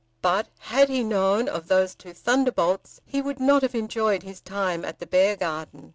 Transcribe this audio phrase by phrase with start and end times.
[0.23, 4.83] But had he known of those two thunderbolts he would not have enjoyed his time
[4.83, 5.89] at the Beargarden.